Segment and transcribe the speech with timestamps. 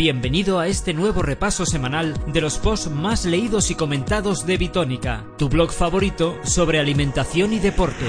[0.00, 5.26] Bienvenido a este nuevo repaso semanal de los posts más leídos y comentados de Bitónica,
[5.36, 8.06] tu blog favorito sobre alimentación y deporte.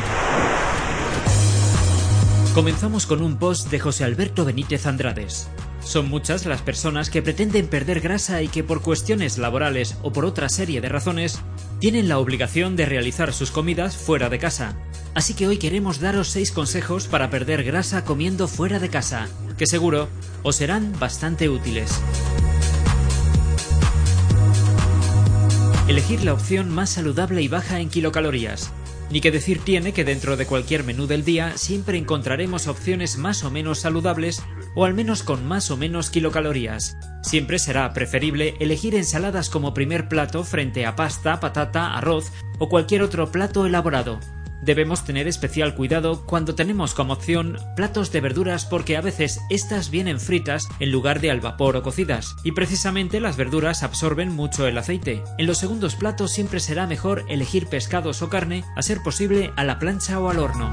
[2.54, 5.50] Comenzamos con un post de José Alberto Benítez Andrades.
[5.84, 10.24] Son muchas las personas que pretenden perder grasa y que por cuestiones laborales o por
[10.24, 11.42] otra serie de razones
[11.80, 14.78] tienen la obligación de realizar sus comidas fuera de casa.
[15.14, 19.68] Así que hoy queremos daros 6 consejos para perder grasa comiendo fuera de casa, que
[19.68, 20.08] seguro
[20.44, 22.02] os serán bastante útiles.
[25.88, 28.72] Elegir la opción más saludable y baja en kilocalorías.
[29.10, 33.44] Ni que decir tiene que dentro de cualquier menú del día siempre encontraremos opciones más
[33.44, 34.42] o menos saludables
[34.74, 36.96] o al menos con más o menos kilocalorías.
[37.22, 43.02] Siempre será preferible elegir ensaladas como primer plato frente a pasta, patata, arroz o cualquier
[43.02, 44.22] otro plato elaborado.
[44.62, 49.90] Debemos tener especial cuidado cuando tenemos como opción platos de verduras porque a veces estas
[49.90, 54.68] vienen fritas en lugar de al vapor o cocidas, y precisamente las verduras absorben mucho
[54.68, 55.24] el aceite.
[55.38, 59.64] En los segundos platos siempre será mejor elegir pescados o carne, a ser posible a
[59.64, 60.72] la plancha o al horno.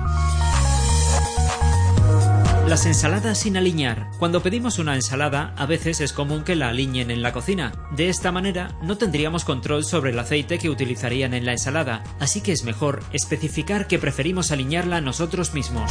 [2.68, 4.10] Las ensaladas sin aliñar.
[4.18, 7.72] Cuando pedimos una ensalada, a veces es común que la aliñen en la cocina.
[7.92, 12.42] De esta manera, no tendríamos control sobre el aceite que utilizarían en la ensalada, así
[12.42, 15.90] que es mejor especificar que preferimos aliñarla nosotros mismos.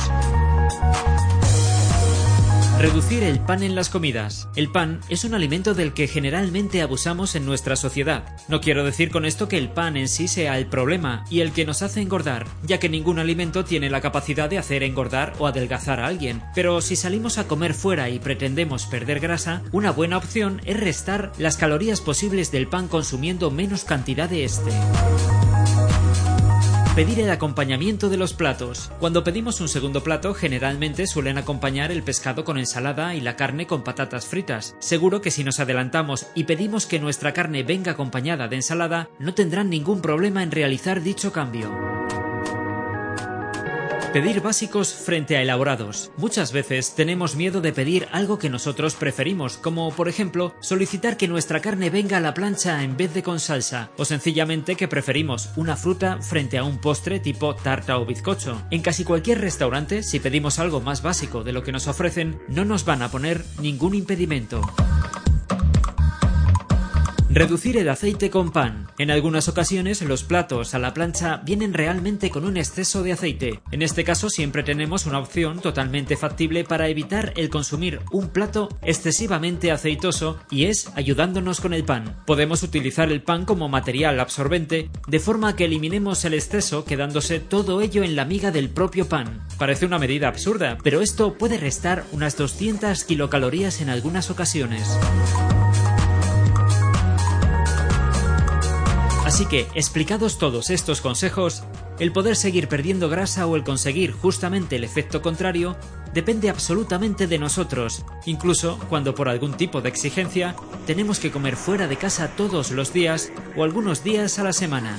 [2.79, 4.47] Reducir el pan en las comidas.
[4.55, 8.23] El pan es un alimento del que generalmente abusamos en nuestra sociedad.
[8.49, 11.53] No quiero decir con esto que el pan en sí sea el problema y el
[11.53, 15.47] que nos hace engordar, ya que ningún alimento tiene la capacidad de hacer engordar o
[15.47, 16.43] adelgazar a alguien.
[16.53, 21.31] Pero si salimos a comer fuera y pretendemos perder grasa, una buena opción es restar
[21.39, 24.69] las calorías posibles del pan consumiendo menos cantidad de este.
[26.97, 28.91] Pedir el acompañamiento de los platos.
[28.99, 33.67] Cuando pedimos un segundo plato, generalmente suelen acompañar el pescado con ensalada y la carne
[33.67, 34.75] con patatas fritas.
[34.79, 39.35] Seguro que si nos adelantamos y pedimos que nuestra carne venga acompañada de ensalada, no
[39.35, 41.69] tendrán ningún problema en realizar dicho cambio.
[44.13, 46.11] Pedir básicos frente a elaborados.
[46.15, 51.27] Muchas veces tenemos miedo de pedir algo que nosotros preferimos, como por ejemplo solicitar que
[51.27, 55.49] nuestra carne venga a la plancha en vez de con salsa, o sencillamente que preferimos
[55.57, 58.61] una fruta frente a un postre tipo tarta o bizcocho.
[58.71, 62.63] En casi cualquier restaurante, si pedimos algo más básico de lo que nos ofrecen, no
[62.63, 64.61] nos van a poner ningún impedimento.
[67.29, 68.87] Reducir el aceite con pan.
[68.97, 73.59] En algunas ocasiones los platos a la plancha vienen realmente con un exceso de aceite.
[73.71, 78.69] En este caso siempre tenemos una opción totalmente factible para evitar el consumir un plato
[78.81, 82.15] excesivamente aceitoso y es ayudándonos con el pan.
[82.25, 87.81] Podemos utilizar el pan como material absorbente de forma que eliminemos el exceso quedándose todo
[87.81, 89.45] ello en la miga del propio pan.
[89.57, 94.97] Parece una medida absurda, pero esto puede restar unas 200 kilocalorías en algunas ocasiones.
[99.27, 101.63] Así que, explicados todos estos consejos,
[101.99, 105.75] el poder seguir perdiendo grasa o el conseguir justamente el efecto contrario
[106.13, 110.55] depende absolutamente de nosotros, incluso cuando por algún tipo de exigencia
[110.85, 114.97] tenemos que comer fuera de casa todos los días o algunos días a la semana.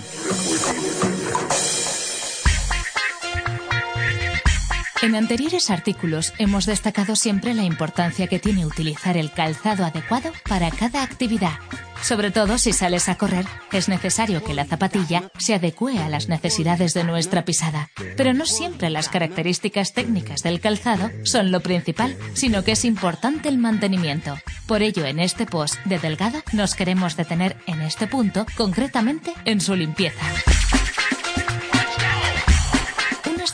[5.00, 10.70] En anteriores artículos hemos destacado siempre la importancia que tiene utilizar el calzado adecuado para
[10.70, 11.58] cada actividad.
[12.02, 16.28] Sobre todo si sales a correr, es necesario que la zapatilla se adecue a las
[16.28, 17.90] necesidades de nuestra pisada.
[18.16, 23.48] Pero no siempre las características técnicas del calzado son lo principal, sino que es importante
[23.48, 24.36] el mantenimiento.
[24.66, 29.60] Por ello, en este post de Delgado nos queremos detener en este punto, concretamente en
[29.60, 30.24] su limpieza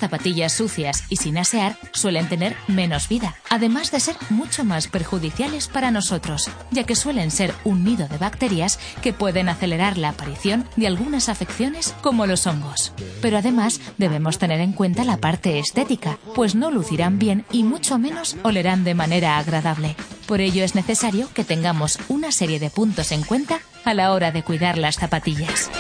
[0.05, 5.67] zapatillas sucias y sin asear suelen tener menos vida, además de ser mucho más perjudiciales
[5.67, 10.69] para nosotros, ya que suelen ser un nido de bacterias que pueden acelerar la aparición
[10.77, 12.93] de algunas afecciones como los hongos.
[13.23, 17.99] Pero además debemos tener en cuenta la parte estética, pues no lucirán bien y mucho
[17.99, 19.97] menos olerán de manera agradable.
[20.27, 24.33] Por ello es necesario que tengamos una serie de puntos en cuenta a la hora
[24.33, 25.71] de cuidar las zapatillas.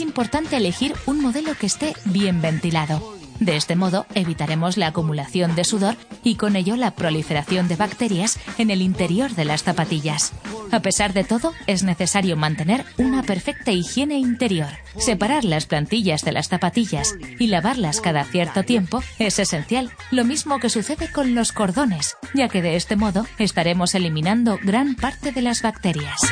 [0.00, 3.18] Es importante elegir un modelo que esté bien ventilado.
[3.38, 5.94] De este modo evitaremos la acumulación de sudor
[6.24, 10.32] y con ello la proliferación de bacterias en el interior de las zapatillas.
[10.72, 14.70] A pesar de todo, es necesario mantener una perfecta higiene interior.
[14.96, 20.60] Separar las plantillas de las zapatillas y lavarlas cada cierto tiempo es esencial, lo mismo
[20.60, 25.42] que sucede con los cordones, ya que de este modo estaremos eliminando gran parte de
[25.42, 26.22] las bacterias.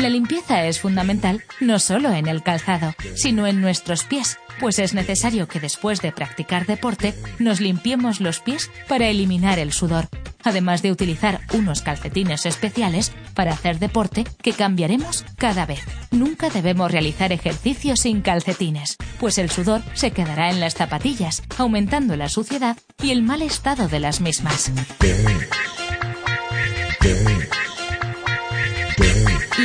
[0.00, 4.94] La limpieza es fundamental no solo en el calzado, sino en nuestros pies, pues es
[4.94, 10.08] necesario que después de practicar deporte nos limpiemos los pies para eliminar el sudor,
[10.42, 15.82] además de utilizar unos calcetines especiales para hacer deporte que cambiaremos cada vez.
[16.10, 22.16] Nunca debemos realizar ejercicio sin calcetines, pues el sudor se quedará en las zapatillas, aumentando
[22.16, 24.72] la suciedad y el mal estado de las mismas.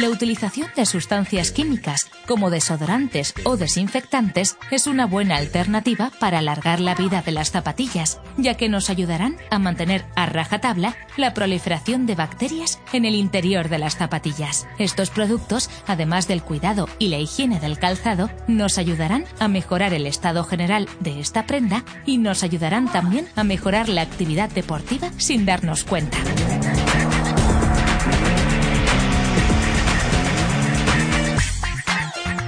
[0.01, 6.81] La utilización de sustancias químicas como desodorantes o desinfectantes es una buena alternativa para alargar
[6.81, 12.07] la vida de las zapatillas, ya que nos ayudarán a mantener a rajatabla la proliferación
[12.07, 14.67] de bacterias en el interior de las zapatillas.
[14.79, 20.07] Estos productos, además del cuidado y la higiene del calzado, nos ayudarán a mejorar el
[20.07, 25.45] estado general de esta prenda y nos ayudarán también a mejorar la actividad deportiva sin
[25.45, 26.17] darnos cuenta.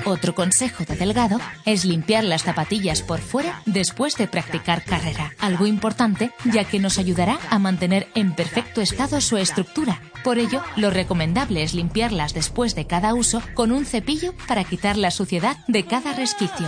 [0.07, 5.65] Otro consejo de Delgado es limpiar las zapatillas por fuera después de practicar carrera, algo
[5.65, 10.01] importante ya que nos ayudará a mantener en perfecto estado su estructura.
[10.23, 14.95] Por ello, lo recomendable es limpiarlas después de cada uso con un cepillo para quitar
[14.95, 16.67] la suciedad de cada resquicio.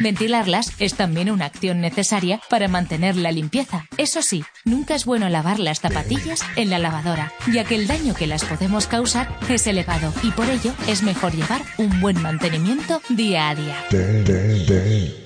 [0.00, 3.86] Ventilarlas es también una acción necesaria para mantener la limpieza.
[3.96, 8.14] Eso sí, nunca es bueno lavar las zapatillas en la lavadora, ya que el daño
[8.14, 13.00] que las podemos causar es elevado y por ello es mejor llevar un buen mantenimiento
[13.08, 15.23] día a día.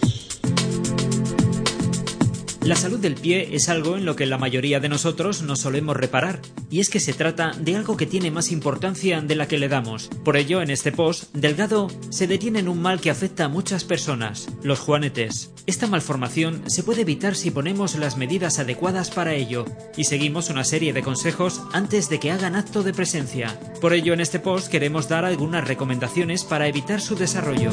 [2.69, 5.97] La salud del pie es algo en lo que la mayoría de nosotros no solemos
[5.97, 9.56] reparar, y es que se trata de algo que tiene más importancia de la que
[9.56, 10.11] le damos.
[10.23, 13.85] Por ello, en este post, Delgado se detiene en un mal que afecta a muchas
[13.85, 15.50] personas, los juanetes.
[15.65, 19.65] Esta malformación se puede evitar si ponemos las medidas adecuadas para ello,
[19.97, 23.59] y seguimos una serie de consejos antes de que hagan acto de presencia.
[23.81, 27.70] Por ello, en este post queremos dar algunas recomendaciones para evitar su desarrollo.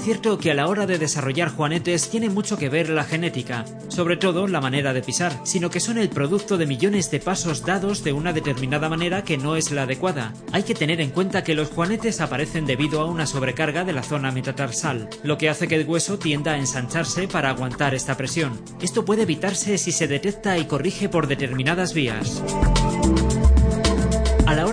[0.00, 3.66] Es cierto que a la hora de desarrollar juanetes tiene mucho que ver la genética,
[3.88, 7.66] sobre todo la manera de pisar, sino que son el producto de millones de pasos
[7.66, 10.32] dados de una determinada manera que no es la adecuada.
[10.52, 14.02] Hay que tener en cuenta que los juanetes aparecen debido a una sobrecarga de la
[14.02, 18.58] zona metatarsal, lo que hace que el hueso tienda a ensancharse para aguantar esta presión.
[18.80, 22.42] Esto puede evitarse si se detecta y corrige por determinadas vías.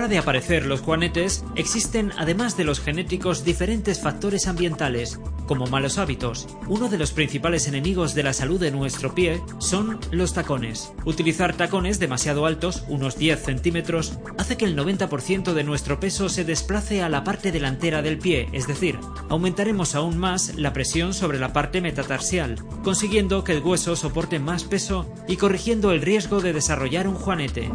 [0.07, 6.48] De aparecer los juanetes, existen, además de los genéticos, diferentes factores ambientales, como malos hábitos.
[6.68, 10.94] Uno de los principales enemigos de la salud de nuestro pie son los tacones.
[11.04, 16.45] Utilizar tacones demasiado altos, unos 10 centímetros, hace que el 90% de nuestro peso se
[16.45, 21.38] desplace a la parte delantera del pie, es decir, aumentaremos aún más la presión sobre
[21.38, 26.54] la parte metatarsial, consiguiendo que el hueso soporte más peso y corrigiendo el riesgo de
[26.54, 27.69] desarrollar un juanete.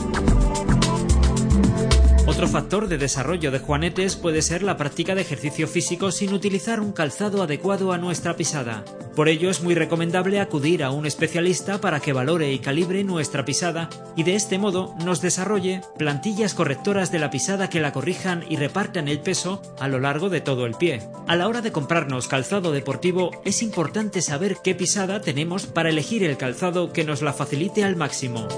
[2.33, 6.81] Otro factor de desarrollo de juanetes puede ser la práctica de ejercicio físico sin utilizar
[6.81, 8.87] un calzado adecuado a nuestra pisada.
[9.15, 13.45] Por ello es muy recomendable acudir a un especialista para que valore y calibre nuestra
[13.45, 18.47] pisada y de este modo nos desarrolle plantillas correctoras de la pisada que la corrijan
[18.49, 21.03] y repartan el peso a lo largo de todo el pie.
[21.29, 26.25] A la hora de comprarnos calzado deportivo es importante saber qué pisada tenemos para elegir
[26.25, 28.49] el calzado que nos la facilite al máximo.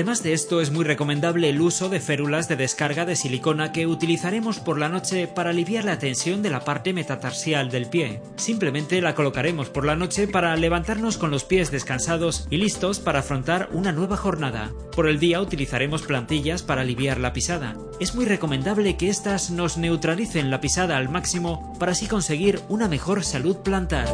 [0.00, 3.86] Además de esto, es muy recomendable el uso de férulas de descarga de silicona que
[3.86, 8.22] utilizaremos por la noche para aliviar la tensión de la parte metatarsial del pie.
[8.36, 13.18] Simplemente la colocaremos por la noche para levantarnos con los pies descansados y listos para
[13.18, 14.72] afrontar una nueva jornada.
[14.96, 17.76] Por el día utilizaremos plantillas para aliviar la pisada.
[18.00, 22.88] Es muy recomendable que éstas nos neutralicen la pisada al máximo para así conseguir una
[22.88, 24.08] mejor salud plantar.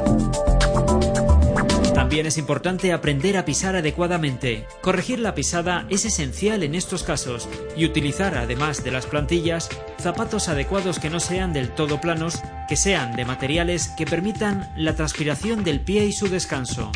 [2.07, 4.65] También es importante aprender a pisar adecuadamente.
[4.81, 10.49] Corregir la pisada es esencial en estos casos y utilizar, además de las plantillas, zapatos
[10.49, 15.65] adecuados que no sean del todo planos, que sean de materiales que permitan la transpiración
[15.65, 16.93] del pie y su descanso.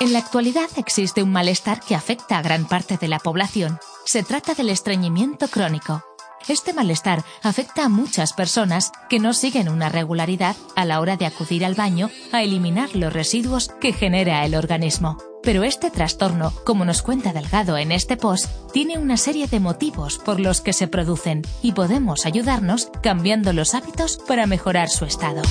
[0.00, 3.78] En la actualidad existe un malestar que afecta a gran parte de la población.
[4.06, 6.02] Se trata del estreñimiento crónico
[6.48, 11.26] Este malestar afecta a muchas personas que no siguen una regularidad a la hora de
[11.26, 15.18] acudir al baño a eliminar los residuos que genera el organismo.
[15.42, 20.18] Pero este trastorno, como nos cuenta Delgado en este post, tiene una serie de motivos
[20.18, 25.42] por los que se producen y podemos ayudarnos cambiando los hábitos para mejorar su estado.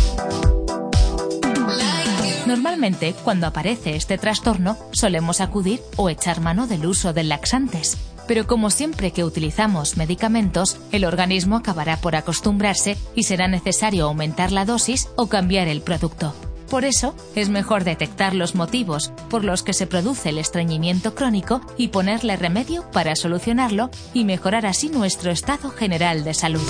[2.46, 7.98] Normalmente, cuando aparece este trastorno, solemos acudir o echar mano del uso de laxantes.
[8.29, 14.51] Pero como siempre que utilizamos medicamentos, el organismo acabará por acostumbrarse y será necesario aumentar
[14.51, 16.36] la dosis o cambiar el producto.
[16.69, 21.62] Por eso, es mejor detectar los motivos por los que se produce el estreñimiento crónico
[21.75, 26.62] y ponerle remedio para solucionarlo y mejorar así nuestro estado general de salud.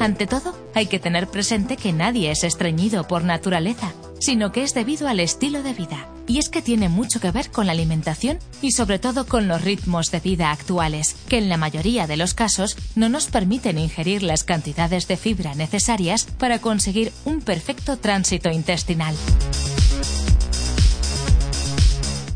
[0.00, 3.92] Ante todo, hay que tener presente que nadie es estreñido por naturaleza,
[4.24, 6.08] sino que es debido al estilo de vida.
[6.26, 9.60] Y es que tiene mucho que ver con la alimentación y sobre todo con los
[9.60, 14.22] ritmos de vida actuales, que en la mayoría de los casos no nos permiten ingerir
[14.22, 19.14] las cantidades de fibra necesarias para conseguir un perfecto tránsito intestinal.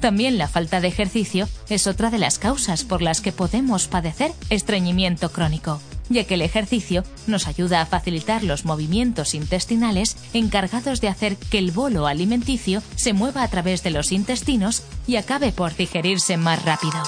[0.00, 4.32] También la falta de ejercicio es otra de las causas por las que podemos padecer
[4.50, 11.08] estreñimiento crónico ya que el ejercicio nos ayuda a facilitar los movimientos intestinales encargados de
[11.08, 15.76] hacer que el bolo alimenticio se mueva a través de los intestinos y acabe por
[15.76, 17.02] digerirse más rápido.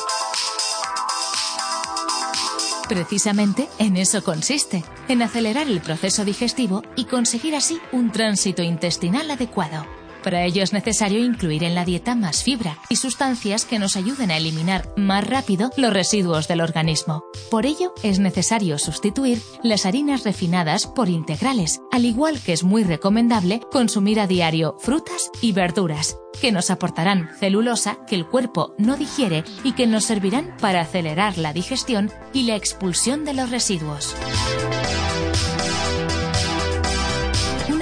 [2.89, 9.31] Precisamente en eso consiste, en acelerar el proceso digestivo y conseguir así un tránsito intestinal
[9.31, 10.00] adecuado.
[10.23, 14.31] Para ello es necesario incluir en la dieta más fibra y sustancias que nos ayuden
[14.31, 17.25] a eliminar más rápido los residuos del organismo.
[17.51, 22.85] Por ello es necesario sustituir las harinas refinadas por integrales, al igual que es muy
[22.85, 28.97] recomendable consumir a diario frutas y verduras, que nos aportarán celulosa que el cuerpo no
[28.97, 34.15] digiere y que nos servirán para acelerar la digestión y la expulsión de los residuos.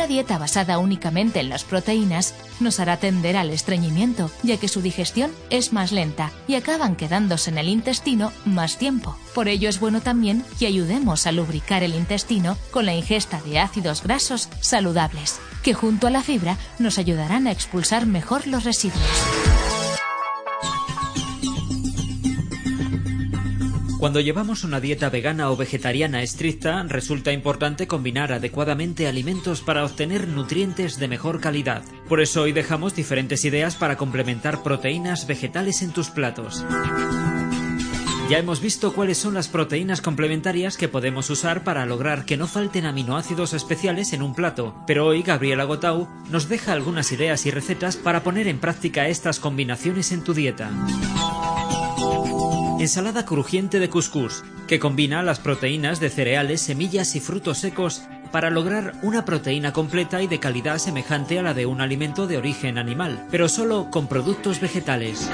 [0.09, 5.31] Dieta basada únicamente en las proteínas nos hará tender al estreñimiento, ya que su digestión
[5.51, 9.17] es más lenta y acaban quedándose en el intestino más tiempo.
[9.35, 13.61] Por ello es bueno también que ayudemos a lubricar el intestino con la ingesta de
[13.61, 19.48] ácidos grasos saludables, que junto a la fibra nos ayudarán a expulsar mejor los residuos.
[23.99, 30.29] Cuando llevamos una dieta vegana o vegetariana estricta, resulta importante combinar adecuadamente alimentos para obtener
[30.29, 31.83] nutrientes de mejor calidad.
[32.09, 36.65] Por eso hoy dejamos diferentes ideas para complementar proteínas vegetales en tus platos.
[38.31, 42.47] Ya hemos visto cuáles son las proteínas complementarias que podemos usar para lograr que no
[42.47, 47.51] falten aminoácidos especiales en un plato, pero hoy Gabriela Gotau nos deja algunas ideas y
[47.51, 50.71] recetas para poner en práctica estas combinaciones en tu dieta.
[52.79, 58.51] Ensalada crujiente de couscous, que combina las proteínas de cereales, semillas y frutos secos para
[58.51, 62.79] lograr una proteína completa y de calidad semejante a la de un alimento de origen
[62.79, 65.29] animal, pero solo con productos vegetales.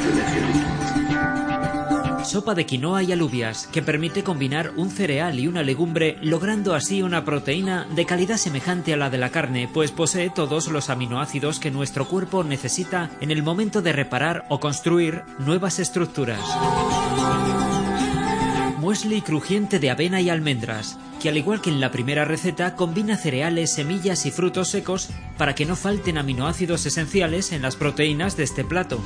[2.24, 7.02] Sopa de quinoa y alubias, que permite combinar un cereal y una legumbre, logrando así
[7.02, 11.60] una proteína de calidad semejante a la de la carne, pues posee todos los aminoácidos
[11.60, 16.40] que nuestro cuerpo necesita en el momento de reparar o construir nuevas estructuras.
[18.78, 23.16] Muesli crujiente de avena y almendras, que al igual que en la primera receta combina
[23.16, 28.44] cereales, semillas y frutos secos para que no falten aminoácidos esenciales en las proteínas de
[28.44, 29.00] este plato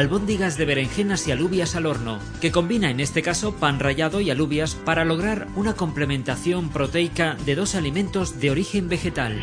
[0.00, 4.30] albóndigas de berenjenas y alubias al horno, que combina en este caso pan rallado y
[4.30, 9.38] alubias para lograr una complementación proteica de dos alimentos de origen vegetal.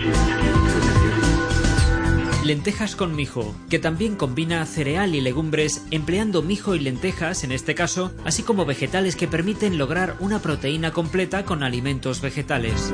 [2.44, 7.76] Lentejas con mijo, que también combina cereal y legumbres empleando mijo y lentejas en este
[7.76, 12.92] caso, así como vegetales que permiten lograr una proteína completa con alimentos vegetales.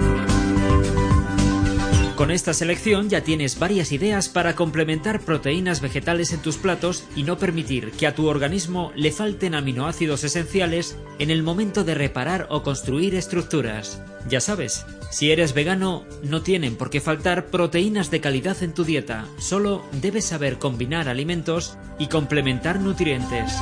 [2.16, 7.24] Con esta selección ya tienes varias ideas para complementar proteínas vegetales en tus platos y
[7.24, 12.46] no permitir que a tu organismo le falten aminoácidos esenciales en el momento de reparar
[12.52, 14.00] o construir estructuras.
[14.30, 18.84] Ya sabes, si eres vegano no tienen por qué faltar proteínas de calidad en tu
[18.84, 23.54] dieta, solo debes saber combinar alimentos y complementar nutrientes.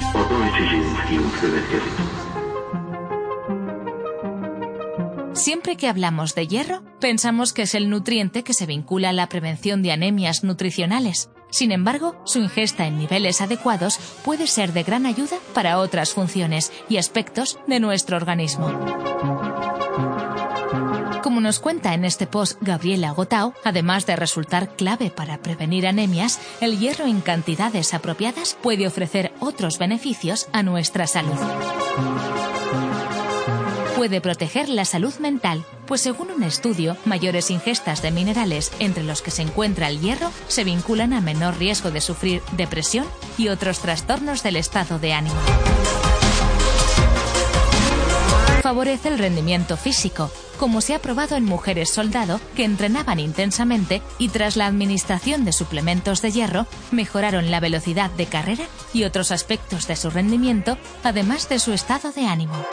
[5.41, 9.27] Siempre que hablamos de hierro, pensamos que es el nutriente que se vincula a la
[9.27, 11.31] prevención de anemias nutricionales.
[11.49, 16.71] Sin embargo, su ingesta en niveles adecuados puede ser de gran ayuda para otras funciones
[16.89, 18.69] y aspectos de nuestro organismo.
[21.23, 26.39] Como nos cuenta en este post Gabriela Gotao, además de resultar clave para prevenir anemias,
[26.61, 31.39] el hierro en cantidades apropiadas puede ofrecer otros beneficios a nuestra salud
[34.01, 39.21] puede proteger la salud mental, pues según un estudio, mayores ingestas de minerales, entre los
[39.21, 43.05] que se encuentra el hierro, se vinculan a menor riesgo de sufrir depresión
[43.37, 45.35] y otros trastornos del estado de ánimo.
[48.63, 54.29] Favorece el rendimiento físico, como se ha probado en mujeres soldado que entrenaban intensamente y
[54.29, 58.65] tras la administración de suplementos de hierro mejoraron la velocidad de carrera
[58.95, 62.65] y otros aspectos de su rendimiento, además de su estado de ánimo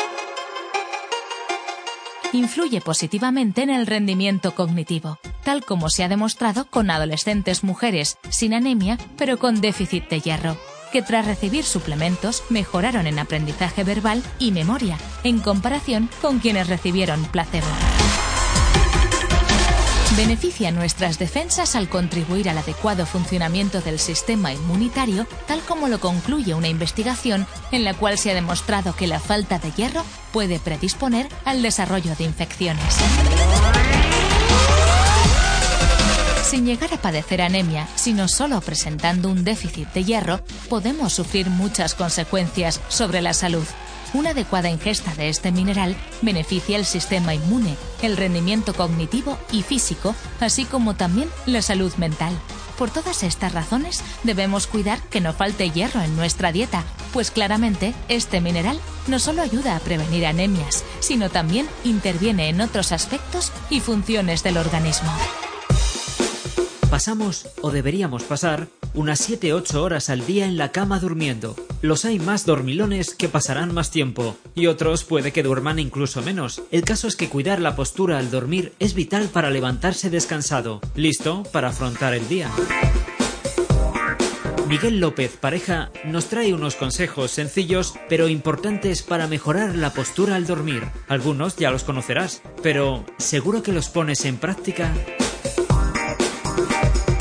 [2.33, 8.55] influye positivamente en el rendimiento cognitivo, tal como se ha demostrado con adolescentes mujeres sin
[8.55, 10.57] anemia pero con déficit de hierro,
[10.93, 17.25] que tras recibir suplementos mejoraron en aprendizaje verbal y memoria, en comparación con quienes recibieron
[17.27, 17.67] placebo.
[20.17, 26.55] Beneficia nuestras defensas al contribuir al adecuado funcionamiento del sistema inmunitario, tal como lo concluye
[26.55, 31.29] una investigación en la cual se ha demostrado que la falta de hierro puede predisponer
[31.45, 32.97] al desarrollo de infecciones.
[36.49, 41.95] Sin llegar a padecer anemia, sino solo presentando un déficit de hierro, podemos sufrir muchas
[41.95, 43.65] consecuencias sobre la salud,
[44.15, 50.15] una adecuada ingesta de este mineral beneficia el sistema inmune, el rendimiento cognitivo y físico,
[50.41, 52.33] así como también la salud mental.
[52.79, 57.93] Por todas estas razones debemos cuidar que no falte hierro en nuestra dieta, pues claramente
[58.09, 63.81] este mineral no solo ayuda a prevenir anemias, sino también interviene en otros aspectos y
[63.81, 65.11] funciones del organismo.
[66.89, 71.55] Pasamos, o deberíamos pasar, unas 7-8 horas al día en la cama durmiendo.
[71.83, 76.63] Los hay más dormilones que pasarán más tiempo, y otros puede que duerman incluso menos.
[76.73, 81.45] El caso es que cuidar la postura al dormir es vital para levantarse descansado, listo
[81.53, 82.51] para afrontar el día.
[84.69, 90.47] Miguel López, pareja, nos trae unos consejos sencillos pero importantes para mejorar la postura al
[90.47, 90.83] dormir.
[91.07, 94.93] Algunos ya los conocerás, pero ¿seguro que los pones en práctica?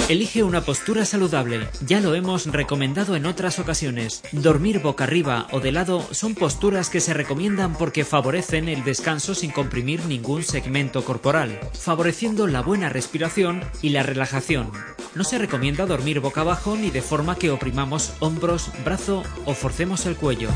[0.10, 1.68] Elige una postura saludable.
[1.86, 4.24] Ya lo hemos recomendado en otras ocasiones.
[4.32, 9.36] Dormir boca arriba o de lado son posturas que se recomiendan porque favorecen el descanso
[9.36, 14.72] sin comprimir ningún segmento corporal, favoreciendo la buena respiración y la relajación.
[15.14, 20.06] No se recomienda dormir boca abajo ni de forma que oprimamos hombros, brazo o forcemos
[20.06, 20.50] el cuello.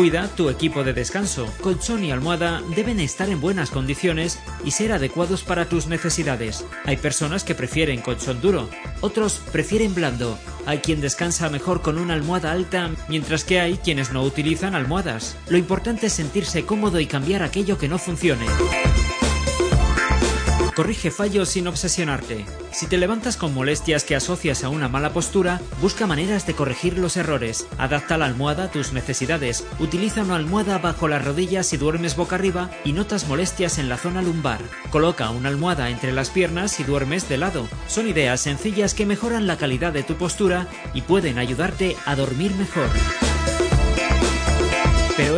[0.00, 1.46] Cuida tu equipo de descanso.
[1.60, 6.64] Colchón y almohada deben estar en buenas condiciones y ser adecuados para tus necesidades.
[6.86, 8.70] Hay personas que prefieren colchón duro,
[9.02, 10.38] otros prefieren blando.
[10.64, 15.36] Hay quien descansa mejor con una almohada alta, mientras que hay quienes no utilizan almohadas.
[15.50, 18.46] Lo importante es sentirse cómodo y cambiar aquello que no funcione.
[20.80, 22.46] Corrige fallos sin obsesionarte.
[22.72, 26.96] Si te levantas con molestias que asocias a una mala postura, busca maneras de corregir
[26.96, 27.66] los errores.
[27.76, 29.66] Adapta la almohada a tus necesidades.
[29.78, 33.98] Utiliza una almohada bajo las rodillas si duermes boca arriba y notas molestias en la
[33.98, 34.62] zona lumbar.
[34.88, 37.68] Coloca una almohada entre las piernas si duermes de lado.
[37.86, 42.54] Son ideas sencillas que mejoran la calidad de tu postura y pueden ayudarte a dormir
[42.54, 42.88] mejor.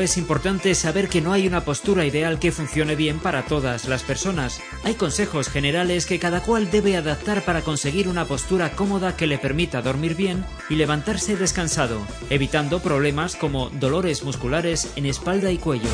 [0.02, 4.02] Es importante saber que no hay una postura ideal que funcione bien para todas las
[4.02, 4.60] personas.
[4.82, 9.38] Hay consejos generales que cada cual debe adaptar para conseguir una postura cómoda que le
[9.38, 15.88] permita dormir bien y levantarse descansado, evitando problemas como dolores musculares en espalda y cuello.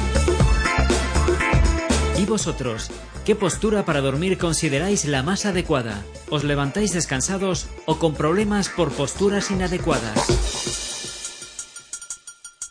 [2.17, 2.91] ¿Y vosotros?
[3.27, 6.03] ¿Qué postura para dormir consideráis la más adecuada?
[6.31, 10.88] ¿Os levantáis descansados o con problemas por posturas inadecuadas?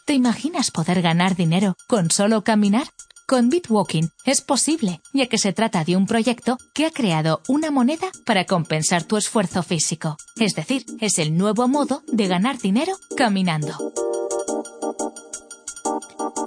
[0.07, 2.87] ¿Te imaginas poder ganar dinero con solo caminar?
[3.27, 7.71] Con Bitwalking es posible, ya que se trata de un proyecto que ha creado una
[7.71, 10.15] moneda para compensar tu esfuerzo físico.
[10.37, 13.77] Es decir, es el nuevo modo de ganar dinero caminando.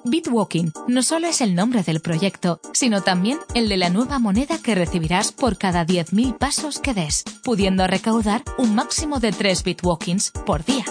[0.06, 4.56] Bitwalking no solo es el nombre del proyecto, sino también el de la nueva moneda
[4.56, 10.30] que recibirás por cada 10.000 pasos que des, pudiendo recaudar un máximo de 3 Bitwalkings
[10.46, 10.86] por día.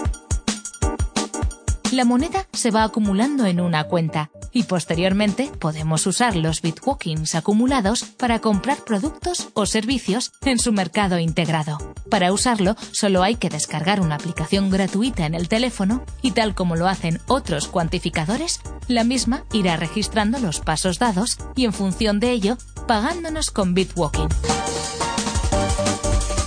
[1.92, 8.04] La moneda se va acumulando en una cuenta y posteriormente podemos usar los bitwalkings acumulados
[8.04, 11.78] para comprar productos o servicios en su mercado integrado.
[12.08, 16.76] Para usarlo solo hay que descargar una aplicación gratuita en el teléfono y tal como
[16.76, 22.30] lo hacen otros cuantificadores, la misma irá registrando los pasos dados y en función de
[22.30, 24.28] ello pagándonos con bitwalking.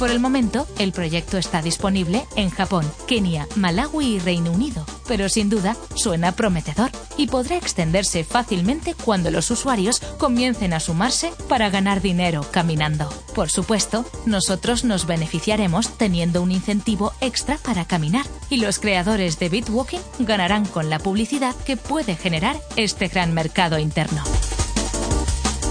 [0.04, 5.30] Por el momento, el proyecto está disponible en Japón, Kenia, Malawi y Reino Unido, pero
[5.30, 6.92] sin duda suena prometedor.
[7.16, 13.08] y podrá extenderse fácilmente cuando los usuarios comiencen a sumarse para ganar dinero caminando.
[13.34, 19.48] Por supuesto, nosotros nos beneficiaremos teniendo un incentivo extra para caminar y los creadores de
[19.48, 24.22] Bitwalking ganarán con la publicidad que puede generar este gran mercado interno.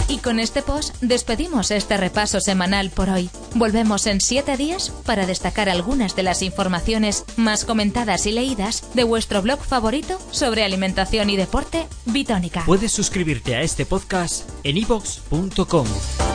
[0.08, 3.28] Y con este post despedimos este repaso semanal por hoy.
[3.54, 9.04] Volvemos en siete días para destacar algunas de las informaciones más comentadas y leídas de
[9.04, 12.64] vuestro blog favorito sobre alimentación y deporte, Bitónica.
[12.64, 16.31] Puedes suscribirte a este podcast en ivox.com.